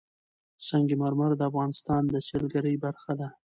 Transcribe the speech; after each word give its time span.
سنگ 0.67 0.89
مرمر 1.01 1.31
د 1.37 1.41
افغانستان 1.49 2.01
د 2.09 2.15
سیلګرۍ 2.27 2.75
برخه 2.85 3.13
ده. 3.19 3.27